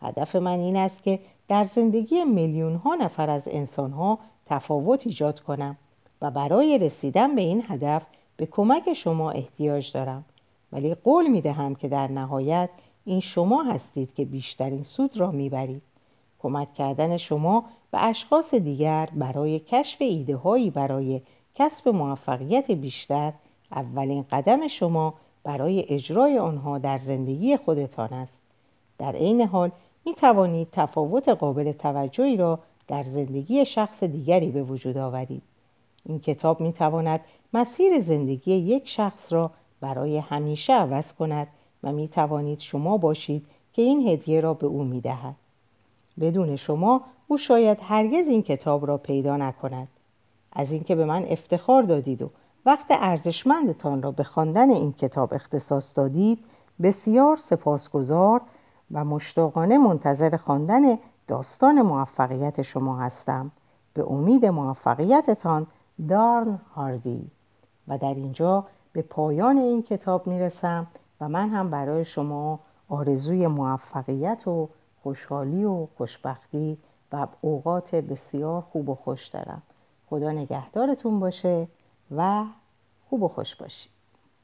[0.00, 1.18] هدف من این است که
[1.48, 5.76] در زندگی میلیون ها نفر از انسان ها تفاوت ایجاد کنم
[6.22, 8.02] و برای رسیدن به این هدف
[8.36, 10.24] به کمک شما احتیاج دارم.
[10.72, 12.70] ولی قول می دهم که در نهایت
[13.04, 15.82] این شما هستید که بیشترین سود را می‌برید.
[16.38, 21.20] کمک کردن شما به اشخاص دیگر برای کشف ایده هایی برای
[21.58, 23.32] کسب موفقیت بیشتر
[23.72, 28.38] اولین قدم شما برای اجرای آنها در زندگی خودتان است.
[28.98, 29.70] در عین حال
[30.06, 35.42] می توانید تفاوت قابل توجهی را در زندگی شخص دیگری به وجود آورید.
[36.04, 37.20] این کتاب می تواند
[37.52, 39.50] مسیر زندگی یک شخص را
[39.80, 41.48] برای همیشه عوض کند
[41.82, 45.34] و می توانید شما باشید که این هدیه را به او می دهد.
[46.20, 49.88] بدون شما او شاید هرگز این کتاب را پیدا نکند.
[50.58, 52.30] از اینکه به من افتخار دادید و
[52.66, 56.44] وقت ارزشمندتان را به خواندن این کتاب اختصاص دادید
[56.82, 58.40] بسیار سپاسگزار
[58.92, 60.98] و مشتاقانه منتظر خواندن
[61.28, 63.50] داستان موفقیت شما هستم.
[63.94, 65.66] به امید موفقیتتان
[66.08, 67.30] دارن هاردی.
[67.88, 70.86] و در اینجا به پایان این کتاب می‌رسم
[71.20, 74.68] و من هم برای شما آرزوی موفقیت و
[75.02, 76.78] خوشحالی و خوشبختی
[77.12, 79.62] و اوقات بسیار خوب و خوش دارم.
[80.06, 81.68] خدا نگهدارتون باشه
[82.16, 82.44] و
[83.08, 83.95] خوب و خوش باشید.